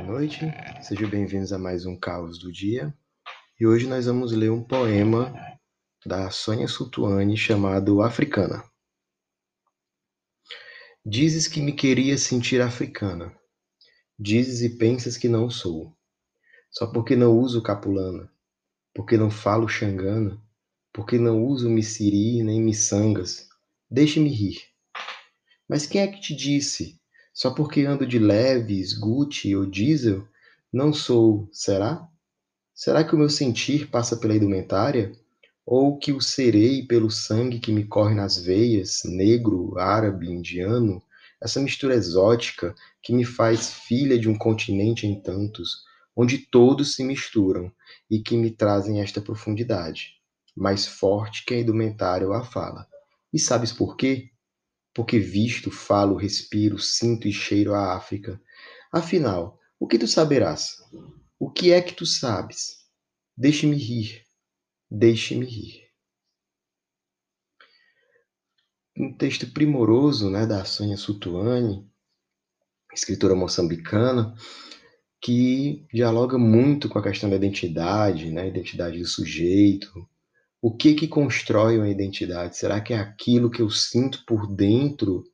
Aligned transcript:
boa 0.00 0.18
noite. 0.18 0.40
Sejam 0.82 1.10
bem-vindos 1.10 1.52
a 1.52 1.58
mais 1.58 1.84
um 1.84 1.94
Caos 1.94 2.38
do 2.38 2.50
Dia. 2.50 2.94
E 3.58 3.66
hoje 3.66 3.86
nós 3.86 4.06
vamos 4.06 4.32
ler 4.32 4.50
um 4.50 4.62
poema 4.62 5.34
da 6.06 6.30
Sônia 6.30 6.66
Sutuani 6.66 7.36
chamado 7.36 8.00
Africana. 8.00 8.64
Dizes 11.04 11.46
que 11.46 11.60
me 11.60 11.72
queria 11.72 12.16
sentir 12.16 12.62
africana. 12.62 13.34
Dizes 14.18 14.62
e 14.62 14.78
pensas 14.78 15.18
que 15.18 15.28
não 15.28 15.50
sou. 15.50 15.94
Só 16.70 16.86
porque 16.86 17.14
não 17.14 17.38
uso 17.38 17.62
capulana, 17.62 18.32
porque 18.94 19.18
não 19.18 19.30
falo 19.30 19.68
xangana, 19.68 20.40
porque 20.92 21.18
não 21.18 21.44
uso 21.44 21.68
missiri 21.68 22.42
nem 22.42 22.62
miçangas. 22.62 23.48
Deixe-me 23.90 24.30
rir. 24.30 24.62
Mas 25.68 25.86
quem 25.86 26.00
é 26.00 26.08
que 26.08 26.20
te 26.20 26.34
disse 26.34 26.99
só 27.40 27.50
porque 27.50 27.86
ando 27.86 28.06
de 28.06 28.18
leves, 28.18 28.92
Gucci 28.92 29.56
ou 29.56 29.64
diesel, 29.64 30.28
não 30.70 30.92
sou, 30.92 31.48
será? 31.50 32.06
Será 32.74 33.02
que 33.02 33.14
o 33.14 33.18
meu 33.18 33.30
sentir 33.30 33.88
passa 33.88 34.14
pela 34.14 34.36
indumentária? 34.36 35.10
Ou 35.64 35.98
que 35.98 36.12
o 36.12 36.20
serei 36.20 36.86
pelo 36.86 37.10
sangue 37.10 37.58
que 37.58 37.72
me 37.72 37.84
corre 37.84 38.14
nas 38.14 38.36
veias, 38.36 39.00
negro, 39.06 39.78
árabe, 39.78 40.30
indiano, 40.30 41.02
essa 41.42 41.58
mistura 41.60 41.94
exótica 41.94 42.74
que 43.02 43.10
me 43.10 43.24
faz 43.24 43.72
filha 43.72 44.18
de 44.18 44.28
um 44.28 44.36
continente 44.36 45.06
em 45.06 45.18
tantos, 45.18 45.84
onde 46.14 46.36
todos 46.36 46.94
se 46.94 47.02
misturam 47.02 47.72
e 48.10 48.20
que 48.20 48.36
me 48.36 48.50
trazem 48.50 49.00
esta 49.00 49.18
profundidade, 49.18 50.16
mais 50.54 50.86
forte 50.86 51.46
que 51.46 51.54
a 51.54 51.58
indumentária 51.58 52.26
ou 52.26 52.34
a 52.34 52.44
fala. 52.44 52.86
E 53.32 53.38
sabes 53.38 53.72
por 53.72 53.96
quê? 53.96 54.28
Porque 54.94 55.18
visto, 55.18 55.70
falo, 55.70 56.16
respiro, 56.16 56.78
sinto 56.78 57.28
e 57.28 57.32
cheiro 57.32 57.74
a 57.74 57.96
África. 57.96 58.40
Afinal, 58.92 59.58
o 59.78 59.86
que 59.86 59.98
tu 59.98 60.06
saberás? 60.06 60.76
O 61.38 61.50
que 61.50 61.72
é 61.72 61.80
que 61.80 61.94
tu 61.94 62.04
sabes? 62.04 62.84
Deixe-me 63.36 63.76
rir, 63.76 64.24
deixe-me 64.90 65.46
rir. 65.46 65.88
Um 68.96 69.16
texto 69.16 69.50
primoroso 69.50 70.28
né, 70.28 70.46
da 70.46 70.64
Sônia 70.64 70.96
Sutuani, 70.96 71.88
escritora 72.92 73.34
moçambicana, 73.34 74.34
que 75.22 75.86
dialoga 75.92 76.36
muito 76.36 76.88
com 76.88 76.98
a 76.98 77.02
questão 77.02 77.30
da 77.30 77.36
identidade, 77.36 78.30
né, 78.30 78.48
identidade 78.48 78.98
do 78.98 79.06
sujeito, 79.06 80.08
o 80.62 80.76
que 80.76 80.94
que 80.94 81.08
constrói 81.08 81.78
uma 81.78 81.88
identidade? 81.88 82.56
Será 82.56 82.80
que 82.80 82.92
é 82.92 82.98
aquilo 82.98 83.50
que 83.50 83.62
eu 83.62 83.70
sinto 83.70 84.24
por 84.26 84.46
dentro 84.54 85.24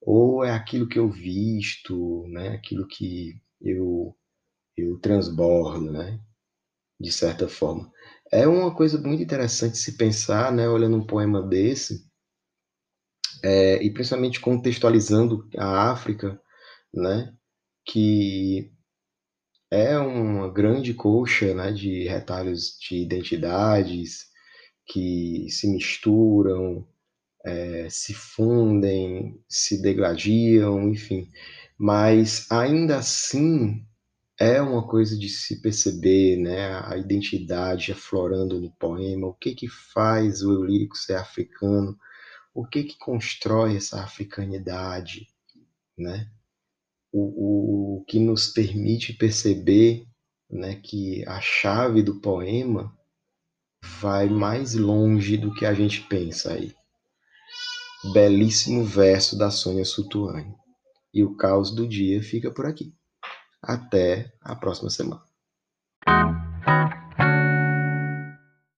ou 0.00 0.44
é 0.44 0.50
aquilo 0.50 0.88
que 0.88 0.98
eu 0.98 1.10
visto, 1.10 2.26
né? 2.28 2.48
Aquilo 2.50 2.86
que 2.86 3.40
eu 3.60 4.16
eu 4.76 4.98
transbordo, 4.98 5.90
né? 5.92 6.20
De 7.00 7.12
certa 7.12 7.48
forma. 7.48 7.90
É 8.32 8.46
uma 8.46 8.74
coisa 8.74 9.00
muito 9.00 9.22
interessante 9.22 9.78
se 9.78 9.96
pensar, 9.96 10.52
né? 10.52 10.68
Olhando 10.68 10.96
um 10.96 11.06
poema 11.06 11.42
desse, 11.42 12.04
é, 13.42 13.82
e 13.82 13.90
principalmente 13.92 14.40
contextualizando 14.40 15.48
a 15.58 15.90
África, 15.90 16.40
né? 16.92 17.32
Que 17.84 18.72
é 19.70 19.98
uma 19.98 20.50
grande 20.50 20.94
coxa, 20.94 21.54
né? 21.54 21.70
De 21.72 22.04
retalhos 22.08 22.78
de 22.80 22.96
identidades, 22.96 24.26
que 24.86 25.46
se 25.50 25.68
misturam, 25.68 26.86
é, 27.44 27.88
se 27.90 28.14
fundem, 28.14 29.40
se 29.48 29.80
degladiam, 29.82 30.88
enfim. 30.88 31.30
Mas 31.78 32.50
ainda 32.50 32.98
assim 32.98 33.84
é 34.38 34.60
uma 34.60 34.86
coisa 34.86 35.16
de 35.18 35.28
se 35.28 35.60
perceber, 35.60 36.36
né? 36.36 36.80
A 36.84 36.96
identidade 36.96 37.92
aflorando 37.92 38.60
no 38.60 38.70
poema, 38.72 39.26
o 39.28 39.34
que 39.34 39.54
que 39.54 39.68
faz 39.68 40.42
o 40.42 40.52
eu 40.52 40.64
lírico 40.64 40.96
ser 40.96 41.14
africano, 41.14 41.98
o 42.54 42.66
que 42.66 42.84
que 42.84 42.98
constrói 42.98 43.76
essa 43.76 44.02
africanidade, 44.02 45.28
né? 45.98 46.30
O, 47.12 47.20
o, 47.20 47.98
o 47.98 48.04
que 48.06 48.18
nos 48.18 48.48
permite 48.48 49.12
perceber, 49.12 50.06
né, 50.50 50.76
que 50.76 51.24
a 51.26 51.40
chave 51.40 52.02
do 52.02 52.20
poema 52.20 52.92
vai 54.00 54.28
mais 54.28 54.74
longe 54.74 55.36
do 55.36 55.52
que 55.52 55.66
a 55.66 55.74
gente 55.74 56.00
pensa 56.02 56.52
aí. 56.52 56.74
Belíssimo 58.12 58.84
verso 58.84 59.38
da 59.38 59.50
Sônia 59.50 59.84
Sutuani. 59.84 60.54
E 61.12 61.22
o 61.22 61.36
caos 61.36 61.70
do 61.70 61.86
dia 61.86 62.22
fica 62.22 62.50
por 62.50 62.66
aqui. 62.66 62.92
Até 63.62 64.32
a 64.40 64.54
próxima 64.54 64.90
semana. 64.90 65.22